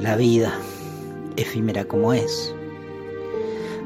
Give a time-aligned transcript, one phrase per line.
[0.00, 0.52] La vida,
[1.36, 2.54] efímera como es,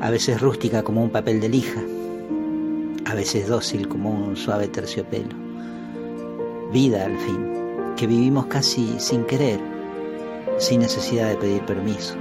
[0.01, 1.81] a veces rústica como un papel de lija,
[3.05, 5.37] a veces dócil como un suave terciopelo.
[6.73, 9.61] Vida, al fin, que vivimos casi sin querer,
[10.59, 12.17] sin necesidad de pedir permiso.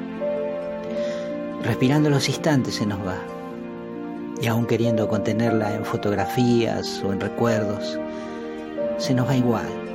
[1.64, 3.18] Respirando los instantes se nos va,
[4.40, 7.98] y aún queriendo contenerla en fotografías o en recuerdos,
[9.00, 9.89] se nos va igual.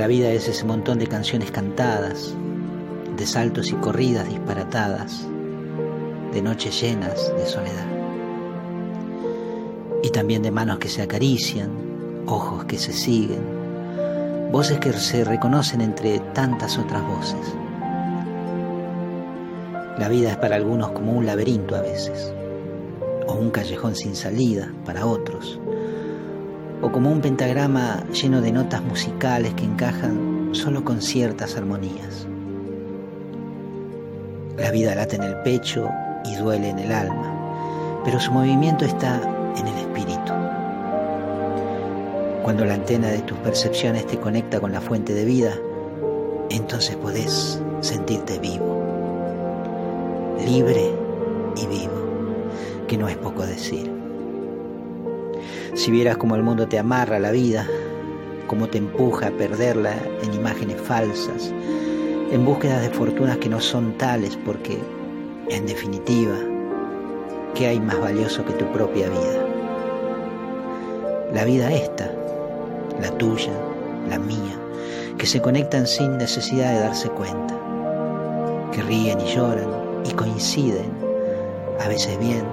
[0.00, 2.34] La vida es ese montón de canciones cantadas,
[3.18, 5.28] de saltos y corridas disparatadas,
[6.32, 7.84] de noches llenas de soledad.
[10.02, 11.68] Y también de manos que se acarician,
[12.24, 13.42] ojos que se siguen,
[14.50, 17.54] voces que se reconocen entre tantas otras voces.
[19.98, 22.32] La vida es para algunos como un laberinto a veces,
[23.26, 25.60] o un callejón sin salida para otros,
[26.82, 32.26] o como un pentagrama lleno de notas musicales que encajan solo con ciertas armonías.
[34.56, 35.88] La vida late en el pecho
[36.24, 39.20] y duele en el alma, pero su movimiento está
[39.56, 40.32] en el espíritu.
[42.42, 45.54] Cuando la antena de tus percepciones te conecta con la fuente de vida,
[46.50, 48.80] entonces podés sentirte vivo
[50.46, 50.90] libre
[51.56, 53.90] y vivo, que no es poco decir.
[55.74, 57.66] Si vieras cómo el mundo te amarra la vida,
[58.46, 61.52] cómo te empuja a perderla en imágenes falsas,
[62.32, 64.78] en búsqueda de fortunas que no son tales, porque,
[65.48, 66.36] en definitiva,
[67.54, 69.46] ¿qué hay más valioso que tu propia vida?
[71.32, 72.10] La vida esta,
[73.00, 73.52] la tuya,
[74.08, 74.58] la mía,
[75.16, 77.54] que se conectan sin necesidad de darse cuenta,
[78.72, 79.68] que ríen y lloran,
[80.04, 80.90] y coinciden,
[81.80, 82.44] a veces bien,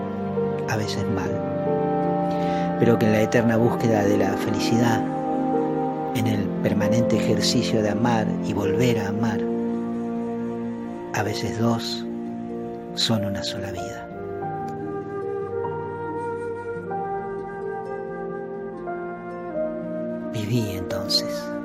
[0.69, 1.56] a veces mal,
[2.79, 5.03] pero que en la eterna búsqueda de la felicidad,
[6.15, 9.39] en el permanente ejercicio de amar y volver a amar,
[11.13, 12.05] a veces dos
[12.95, 14.07] son una sola vida.
[20.33, 21.56] Viví entonces.